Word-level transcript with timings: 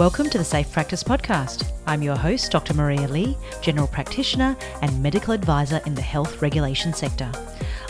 Welcome 0.00 0.30
to 0.30 0.38
the 0.38 0.44
Safe 0.44 0.72
Practice 0.72 1.04
Podcast. 1.04 1.70
I'm 1.86 2.02
your 2.02 2.16
host, 2.16 2.50
Dr. 2.50 2.72
Maria 2.72 3.06
Lee, 3.06 3.36
General 3.60 3.86
Practitioner 3.86 4.56
and 4.80 5.02
Medical 5.02 5.34
Advisor 5.34 5.82
in 5.84 5.94
the 5.94 6.00
health 6.00 6.40
regulation 6.40 6.94
sector. 6.94 7.30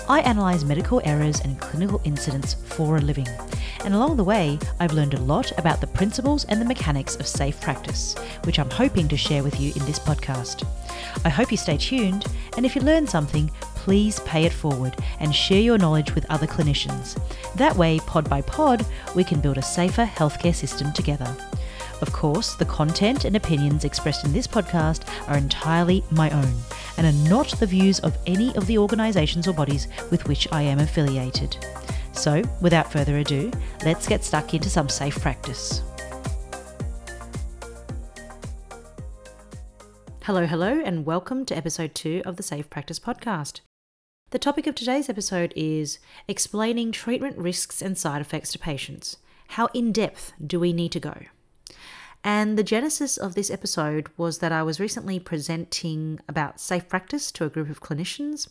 I 0.08 0.20
analyse 0.22 0.64
medical 0.64 1.00
errors 1.04 1.38
and 1.42 1.60
clinical 1.60 2.00
incidents 2.02 2.54
for 2.54 2.96
a 2.96 3.00
living. 3.00 3.28
And 3.84 3.94
along 3.94 4.16
the 4.16 4.24
way, 4.24 4.58
I've 4.80 4.92
learned 4.92 5.14
a 5.14 5.20
lot 5.20 5.56
about 5.56 5.80
the 5.80 5.86
principles 5.86 6.44
and 6.46 6.60
the 6.60 6.64
mechanics 6.64 7.14
of 7.14 7.28
safe 7.28 7.60
practice, 7.60 8.16
which 8.42 8.58
I'm 8.58 8.70
hoping 8.70 9.06
to 9.06 9.16
share 9.16 9.44
with 9.44 9.60
you 9.60 9.72
in 9.76 9.86
this 9.86 10.00
podcast. 10.00 10.66
I 11.24 11.28
hope 11.28 11.52
you 11.52 11.56
stay 11.56 11.76
tuned, 11.76 12.26
and 12.56 12.66
if 12.66 12.74
you 12.74 12.82
learn 12.82 13.06
something, 13.06 13.48
please 13.76 14.18
pay 14.20 14.46
it 14.46 14.52
forward 14.52 14.96
and 15.20 15.32
share 15.32 15.60
your 15.60 15.78
knowledge 15.78 16.12
with 16.16 16.26
other 16.28 16.48
clinicians. 16.48 17.16
That 17.54 17.76
way, 17.76 18.00
pod 18.00 18.28
by 18.28 18.40
pod, 18.40 18.84
we 19.14 19.22
can 19.22 19.40
build 19.40 19.58
a 19.58 19.62
safer 19.62 20.06
healthcare 20.06 20.56
system 20.56 20.92
together. 20.92 21.36
Of 22.00 22.12
course, 22.14 22.54
the 22.54 22.64
content 22.64 23.26
and 23.26 23.36
opinions 23.36 23.84
expressed 23.84 24.24
in 24.24 24.32
this 24.32 24.46
podcast 24.46 25.02
are 25.28 25.36
entirely 25.36 26.02
my 26.10 26.30
own 26.30 26.54
and 26.96 27.06
are 27.06 27.28
not 27.28 27.48
the 27.60 27.66
views 27.66 28.00
of 28.00 28.16
any 28.26 28.54
of 28.56 28.66
the 28.66 28.78
organisations 28.78 29.46
or 29.46 29.52
bodies 29.52 29.86
with 30.10 30.26
which 30.26 30.48
I 30.50 30.62
am 30.62 30.78
affiliated. 30.78 31.58
So, 32.12 32.42
without 32.62 32.90
further 32.90 33.18
ado, 33.18 33.52
let's 33.84 34.08
get 34.08 34.24
stuck 34.24 34.54
into 34.54 34.70
some 34.70 34.88
safe 34.88 35.20
practice. 35.20 35.82
Hello, 40.24 40.46
hello, 40.46 40.80
and 40.82 41.04
welcome 41.04 41.44
to 41.46 41.56
episode 41.56 41.94
two 41.94 42.22
of 42.24 42.36
the 42.36 42.42
Safe 42.42 42.70
Practice 42.70 42.98
Podcast. 42.98 43.60
The 44.30 44.38
topic 44.38 44.66
of 44.66 44.74
today's 44.74 45.08
episode 45.08 45.52
is 45.54 45.98
explaining 46.28 46.92
treatment 46.92 47.36
risks 47.36 47.82
and 47.82 47.98
side 47.98 48.20
effects 48.20 48.52
to 48.52 48.58
patients. 48.58 49.18
How 49.48 49.66
in 49.74 49.92
depth 49.92 50.32
do 50.44 50.60
we 50.60 50.72
need 50.72 50.92
to 50.92 51.00
go? 51.00 51.14
And 52.22 52.58
the 52.58 52.62
genesis 52.62 53.16
of 53.16 53.34
this 53.34 53.50
episode 53.50 54.08
was 54.16 54.38
that 54.38 54.52
I 54.52 54.62
was 54.62 54.78
recently 54.78 55.18
presenting 55.18 56.20
about 56.28 56.60
safe 56.60 56.88
practice 56.88 57.32
to 57.32 57.44
a 57.44 57.48
group 57.48 57.70
of 57.70 57.80
clinicians, 57.80 58.48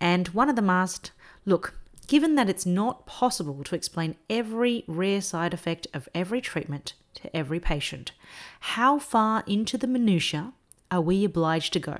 and 0.00 0.28
one 0.28 0.48
of 0.48 0.56
them 0.56 0.68
asked, 0.70 1.12
Look, 1.46 1.78
given 2.08 2.34
that 2.34 2.48
it's 2.48 2.66
not 2.66 3.06
possible 3.06 3.62
to 3.64 3.76
explain 3.76 4.16
every 4.28 4.84
rare 4.88 5.20
side 5.20 5.54
effect 5.54 5.86
of 5.94 6.08
every 6.14 6.40
treatment 6.40 6.94
to 7.14 7.34
every 7.36 7.60
patient, 7.60 8.12
how 8.60 8.98
far 8.98 9.44
into 9.46 9.78
the 9.78 9.86
minutiae 9.86 10.52
are 10.90 11.00
we 11.00 11.24
obliged 11.24 11.72
to 11.74 11.80
go? 11.80 11.96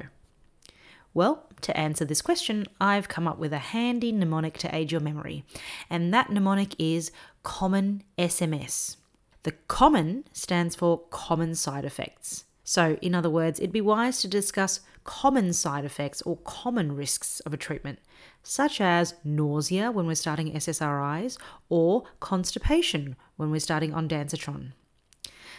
Well, 1.12 1.46
to 1.60 1.76
answer 1.76 2.04
this 2.04 2.22
question, 2.22 2.66
I've 2.80 3.08
come 3.08 3.28
up 3.28 3.38
with 3.38 3.52
a 3.52 3.58
handy 3.58 4.10
mnemonic 4.10 4.58
to 4.58 4.74
aid 4.74 4.90
your 4.90 5.00
memory, 5.00 5.44
and 5.88 6.12
that 6.12 6.30
mnemonic 6.30 6.74
is 6.78 7.12
Common 7.44 8.02
SMS. 8.18 8.96
The 9.44 9.52
common 9.68 10.24
stands 10.32 10.74
for 10.74 11.02
common 11.10 11.54
side 11.54 11.84
effects. 11.84 12.44
So, 12.64 12.96
in 13.02 13.14
other 13.14 13.28
words, 13.28 13.60
it'd 13.60 13.72
be 13.72 13.82
wise 13.82 14.20
to 14.22 14.28
discuss 14.28 14.80
common 15.04 15.52
side 15.52 15.84
effects 15.84 16.22
or 16.22 16.38
common 16.38 16.96
risks 16.96 17.40
of 17.40 17.52
a 17.52 17.58
treatment, 17.58 17.98
such 18.42 18.80
as 18.80 19.14
nausea 19.22 19.92
when 19.92 20.06
we're 20.06 20.14
starting 20.14 20.52
SSRIs 20.52 21.36
or 21.68 22.04
constipation 22.20 23.16
when 23.36 23.50
we're 23.50 23.60
starting 23.60 23.92
ondansetron. 23.92 24.72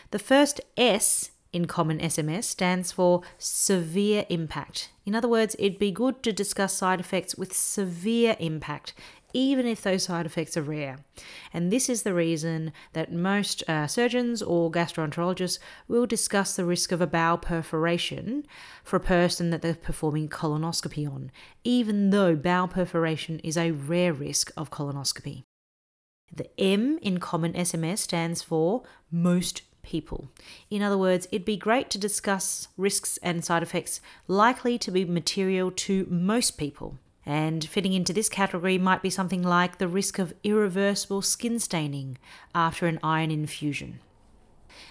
The 0.09 0.19
first 0.19 0.61
S 0.75 1.29
in 1.53 1.65
common 1.65 1.99
SMS 1.99 2.45
stands 2.45 2.91
for 2.91 3.21
severe 3.37 4.25
impact. 4.29 4.89
In 5.05 5.13
other 5.13 5.27
words, 5.27 5.55
it'd 5.59 5.79
be 5.79 5.91
good 5.91 6.23
to 6.23 6.33
discuss 6.33 6.73
side 6.73 6.99
effects 6.99 7.35
with 7.35 7.53
severe 7.53 8.35
impact, 8.39 8.93
even 9.35 9.67
if 9.67 9.81
those 9.81 10.03
side 10.03 10.25
effects 10.25 10.55
are 10.55 10.61
rare. 10.61 10.99
And 11.51 11.69
this 11.69 11.89
is 11.89 12.03
the 12.03 12.13
reason 12.13 12.71
that 12.93 13.11
most 13.11 13.69
uh, 13.69 13.85
surgeons 13.85 14.41
or 14.41 14.71
gastroenterologists 14.71 15.59
will 15.89 16.05
discuss 16.05 16.55
the 16.55 16.63
risk 16.63 16.93
of 16.93 17.01
a 17.01 17.07
bowel 17.07 17.37
perforation 17.37 18.45
for 18.81 18.95
a 18.95 19.01
person 19.01 19.49
that 19.49 19.61
they're 19.61 19.75
performing 19.75 20.29
colonoscopy 20.29 21.05
on, 21.05 21.31
even 21.65 22.11
though 22.11 22.37
bowel 22.37 22.69
perforation 22.69 23.39
is 23.39 23.57
a 23.57 23.71
rare 23.71 24.13
risk 24.13 24.51
of 24.55 24.71
colonoscopy. 24.71 25.43
The 26.33 26.49
M 26.57 26.97
in 27.01 27.19
common 27.19 27.53
SMS 27.53 27.99
stands 27.99 28.41
for 28.41 28.83
most 29.11 29.63
people. 29.83 30.29
In 30.69 30.81
other 30.81 30.97
words, 30.97 31.27
it'd 31.29 31.45
be 31.45 31.57
great 31.57 31.89
to 31.89 31.97
discuss 31.97 32.69
risks 32.77 33.17
and 33.21 33.43
side 33.43 33.63
effects 33.63 33.99
likely 34.29 34.77
to 34.77 34.91
be 34.91 35.03
material 35.03 35.71
to 35.71 36.07
most 36.09 36.57
people. 36.57 36.99
And 37.25 37.65
fitting 37.65 37.93
into 37.93 38.13
this 38.13 38.29
category 38.29 38.77
might 38.77 39.01
be 39.01 39.09
something 39.09 39.41
like 39.41 39.77
the 39.77 39.87
risk 39.87 40.19
of 40.19 40.33
irreversible 40.43 41.23
skin 41.23 41.59
staining 41.59 42.17
after 42.53 42.85
an 42.85 42.99
iron 43.03 43.31
infusion. 43.31 43.99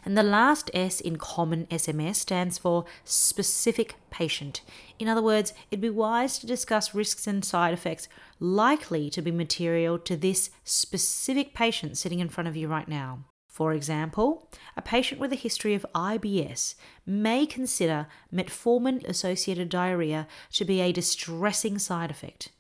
And 0.05 0.19
the 0.19 0.23
last 0.23 0.71
S 0.75 1.01
in 1.01 1.17
common 1.17 1.67
SMS 1.67 2.17
stands 2.17 2.59
for 2.59 2.85
specific 3.05 3.95
patient. 4.11 4.63
In 4.99 5.09
other 5.09 5.23
words, 5.23 5.53
it'd 5.71 5.81
be 5.81 5.91
wise 5.91 6.39
to 6.39 6.47
discuss 6.47 6.95
risks 6.95 7.27
and 7.27 7.45
side 7.45 7.73
effects 7.73 8.09
likely 8.41 9.11
to 9.11 9.23
be 9.23 9.31
material 9.31 9.99
to 10.01 10.17
this 10.17 10.51
specific 10.65 11.55
patient 11.55 11.97
sitting 11.97 12.21
in 12.21 12.29
front 12.29 12.49
of 12.49 12.57
you 12.57 12.69
right 12.69 12.89
now. 12.89 13.21
For 13.55 13.73
example, 13.73 14.51
a 14.77 14.83
patient 14.83 15.21
with 15.21 15.33
a 15.33 15.37
history 15.37 15.75
of 15.75 15.87
IBS 15.95 16.75
may 17.07 17.47
consider 17.47 18.09
metformin 18.35 19.05
associated 19.09 19.69
diarrhea 19.69 20.27
to 20.55 20.65
be 20.65 20.81
a 20.81 20.91
distressing 20.91 21.79
side 21.79 22.11
effect, 22.11 22.51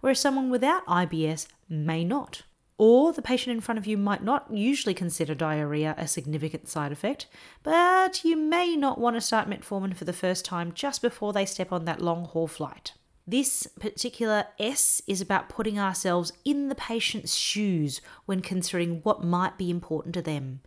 whereas 0.00 0.20
someone 0.20 0.48
without 0.48 0.86
IBS 0.86 1.48
may 1.68 2.02
not. 2.02 2.44
Or 2.78 3.12
the 3.12 3.20
patient 3.20 3.52
in 3.56 3.60
front 3.60 3.76
of 3.76 3.86
you 3.86 3.98
might 3.98 4.24
not 4.24 4.50
usually 4.50 4.94
consider 4.94 5.34
diarrhea 5.34 5.94
a 5.98 6.08
significant 6.08 6.66
side 6.66 6.92
effect, 6.92 7.26
but 7.62 8.24
you 8.24 8.34
may 8.34 8.74
not 8.74 8.98
want 8.98 9.16
to 9.16 9.20
start 9.20 9.50
metformin 9.50 9.94
for 9.94 10.06
the 10.06 10.14
first 10.14 10.46
time 10.46 10.72
just 10.72 11.02
before 11.02 11.34
they 11.34 11.44
step 11.44 11.72
on 11.72 11.84
that 11.84 12.00
long 12.00 12.24
haul 12.24 12.46
flight. 12.46 12.94
This 13.30 13.66
particular 13.78 14.46
S 14.58 15.02
is 15.06 15.20
about 15.20 15.50
putting 15.50 15.78
ourselves 15.78 16.32
in 16.46 16.70
the 16.70 16.74
patient's 16.74 17.34
shoes 17.34 18.00
when 18.24 18.40
considering 18.40 19.00
what 19.02 19.22
might 19.22 19.58
be 19.58 19.68
important 19.68 20.14
to 20.14 20.22
them. 20.22 20.60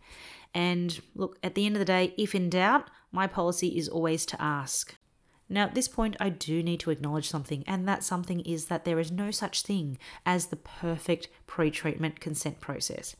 And 0.54 1.00
look, 1.16 1.40
at 1.42 1.56
the 1.56 1.66
end 1.66 1.74
of 1.74 1.80
the 1.80 1.84
day, 1.84 2.14
if 2.16 2.36
in 2.36 2.48
doubt, 2.48 2.88
my 3.10 3.26
policy 3.26 3.76
is 3.76 3.88
always 3.88 4.24
to 4.26 4.40
ask. 4.40 4.94
Now, 5.48 5.64
at 5.64 5.74
this 5.74 5.88
point, 5.88 6.16
I 6.20 6.28
do 6.28 6.62
need 6.62 6.78
to 6.80 6.92
acknowledge 6.92 7.28
something, 7.28 7.64
and 7.66 7.88
that 7.88 8.04
something 8.04 8.38
is 8.42 8.66
that 8.66 8.84
there 8.84 9.00
is 9.00 9.10
no 9.10 9.32
such 9.32 9.62
thing 9.62 9.98
as 10.24 10.46
the 10.46 10.56
perfect 10.56 11.26
pre 11.48 11.68
treatment 11.68 12.20
consent 12.20 12.60
process. 12.60 13.16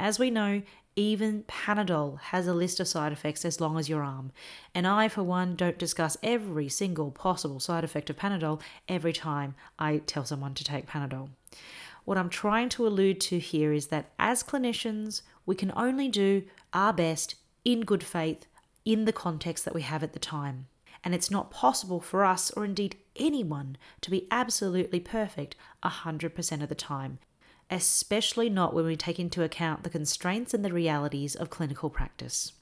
As 0.00 0.18
we 0.18 0.32
know, 0.32 0.62
even 0.96 1.44
Panadol 1.44 2.20
has 2.20 2.46
a 2.46 2.54
list 2.54 2.80
of 2.80 2.88
side 2.88 3.12
effects 3.12 3.44
as 3.44 3.60
long 3.60 3.78
as 3.78 3.88
your 3.88 4.02
arm. 4.02 4.32
And 4.74 4.86
I, 4.86 5.08
for 5.08 5.22
one, 5.22 5.54
don't 5.54 5.78
discuss 5.78 6.16
every 6.22 6.68
single 6.68 7.10
possible 7.10 7.60
side 7.60 7.84
effect 7.84 8.10
of 8.10 8.16
Panadol 8.16 8.60
every 8.88 9.12
time 9.12 9.54
I 9.78 9.98
tell 9.98 10.24
someone 10.24 10.54
to 10.54 10.64
take 10.64 10.88
Panadol. 10.88 11.30
What 12.04 12.18
I'm 12.18 12.28
trying 12.28 12.68
to 12.70 12.86
allude 12.86 13.20
to 13.22 13.38
here 13.38 13.72
is 13.72 13.88
that 13.88 14.10
as 14.18 14.42
clinicians, 14.42 15.22
we 15.46 15.54
can 15.54 15.72
only 15.76 16.08
do 16.08 16.42
our 16.72 16.92
best 16.92 17.36
in 17.64 17.82
good 17.82 18.02
faith 18.02 18.46
in 18.84 19.04
the 19.04 19.12
context 19.12 19.64
that 19.64 19.74
we 19.74 19.82
have 19.82 20.02
at 20.02 20.12
the 20.12 20.18
time. 20.18 20.66
And 21.04 21.14
it's 21.14 21.30
not 21.30 21.50
possible 21.50 22.00
for 22.00 22.24
us, 22.24 22.50
or 22.50 22.64
indeed 22.64 22.96
anyone, 23.16 23.76
to 24.00 24.10
be 24.10 24.26
absolutely 24.30 25.00
perfect 25.00 25.56
100% 25.82 26.62
of 26.62 26.68
the 26.68 26.74
time 26.74 27.18
especially 27.70 28.50
not 28.50 28.74
when 28.74 28.84
we 28.84 28.96
take 28.96 29.20
into 29.20 29.42
account 29.42 29.84
the 29.84 29.90
constraints 29.90 30.52
and 30.52 30.64
the 30.64 30.72
realities 30.72 31.34
of 31.34 31.50
clinical 31.50 31.88
practice. 31.88 32.52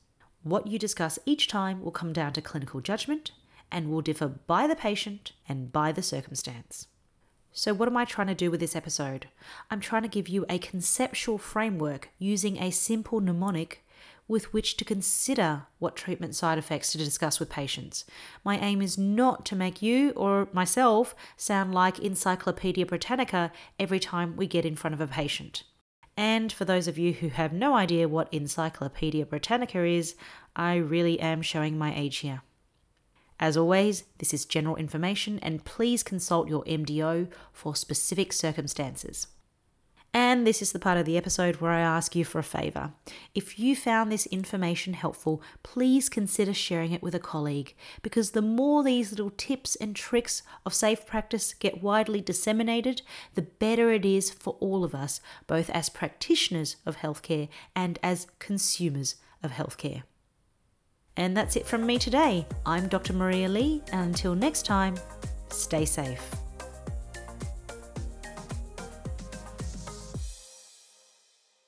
What 0.42 0.66
you 0.66 0.78
discuss 0.78 1.18
each 1.26 1.48
time 1.48 1.82
will 1.82 1.90
come 1.90 2.12
down 2.12 2.32
to 2.34 2.42
clinical 2.42 2.80
judgment 2.80 3.32
and 3.72 3.90
will 3.90 4.00
differ 4.00 4.28
by 4.28 4.66
the 4.66 4.76
patient 4.76 5.32
and 5.48 5.72
by 5.72 5.92
the 5.92 6.02
circumstance. 6.02 6.86
So, 7.52 7.74
what 7.74 7.88
am 7.88 7.96
I 7.96 8.04
trying 8.04 8.28
to 8.28 8.34
do 8.34 8.50
with 8.50 8.60
this 8.60 8.76
episode? 8.76 9.28
I'm 9.70 9.80
trying 9.80 10.02
to 10.02 10.08
give 10.08 10.28
you 10.28 10.44
a 10.48 10.58
conceptual 10.58 11.38
framework 11.38 12.10
using 12.18 12.58
a 12.58 12.70
simple 12.70 13.20
mnemonic 13.20 13.84
with 14.28 14.52
which 14.52 14.76
to 14.76 14.84
consider 14.84 15.62
what 15.78 15.96
treatment 15.96 16.36
side 16.36 16.58
effects 16.58 16.92
to 16.92 16.98
discuss 16.98 17.40
with 17.40 17.48
patients. 17.48 18.04
My 18.44 18.58
aim 18.58 18.82
is 18.82 18.98
not 18.98 19.46
to 19.46 19.56
make 19.56 19.80
you 19.80 20.10
or 20.10 20.48
myself 20.52 21.16
sound 21.36 21.74
like 21.74 21.98
Encyclopedia 21.98 22.84
Britannica 22.84 23.50
every 23.78 23.98
time 23.98 24.36
we 24.36 24.46
get 24.46 24.66
in 24.66 24.76
front 24.76 24.94
of 24.94 25.00
a 25.00 25.06
patient. 25.06 25.64
And 26.16 26.52
for 26.52 26.64
those 26.64 26.88
of 26.88 26.98
you 26.98 27.14
who 27.14 27.28
have 27.28 27.52
no 27.52 27.74
idea 27.74 28.08
what 28.08 28.32
Encyclopedia 28.32 29.24
Britannica 29.24 29.84
is, 29.84 30.14
I 30.54 30.74
really 30.76 31.18
am 31.20 31.42
showing 31.42 31.78
my 31.78 31.96
age 31.96 32.18
here. 32.18 32.42
As 33.40 33.56
always, 33.56 34.02
this 34.18 34.34
is 34.34 34.44
general 34.44 34.76
information 34.76 35.38
and 35.38 35.64
please 35.64 36.02
consult 36.02 36.48
your 36.48 36.64
MDO 36.64 37.28
for 37.52 37.76
specific 37.76 38.32
circumstances. 38.32 39.28
And 40.14 40.46
this 40.46 40.62
is 40.62 40.72
the 40.72 40.78
part 40.78 40.96
of 40.96 41.04
the 41.04 41.18
episode 41.18 41.56
where 41.56 41.72
I 41.72 41.80
ask 41.80 42.16
you 42.16 42.24
for 42.24 42.38
a 42.38 42.42
favour. 42.42 42.92
If 43.34 43.58
you 43.58 43.76
found 43.76 44.10
this 44.10 44.26
information 44.26 44.94
helpful, 44.94 45.42
please 45.62 46.08
consider 46.08 46.54
sharing 46.54 46.92
it 46.92 47.02
with 47.02 47.14
a 47.14 47.20
colleague 47.20 47.74
because 48.02 48.30
the 48.30 48.42
more 48.42 48.82
these 48.82 49.10
little 49.10 49.30
tips 49.30 49.76
and 49.76 49.94
tricks 49.94 50.42
of 50.64 50.72
safe 50.72 51.06
practice 51.06 51.52
get 51.52 51.82
widely 51.82 52.20
disseminated, 52.22 53.02
the 53.34 53.42
better 53.42 53.92
it 53.92 54.06
is 54.06 54.30
for 54.30 54.56
all 54.60 54.82
of 54.82 54.94
us, 54.94 55.20
both 55.46 55.68
as 55.70 55.88
practitioners 55.90 56.76
of 56.86 56.96
healthcare 56.96 57.48
and 57.76 57.98
as 58.02 58.26
consumers 58.38 59.16
of 59.42 59.52
healthcare. 59.52 60.02
And 61.16 61.36
that's 61.36 61.56
it 61.56 61.66
from 61.66 61.84
me 61.84 61.98
today. 61.98 62.46
I'm 62.64 62.88
Dr. 62.88 63.12
Maria 63.12 63.48
Lee, 63.48 63.82
and 63.92 64.08
until 64.08 64.34
next 64.34 64.64
time, 64.64 64.96
stay 65.50 65.84
safe. 65.84 66.37